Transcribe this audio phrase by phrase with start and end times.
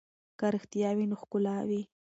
[0.39, 1.81] که رښتیا وي نو ښکلا وي.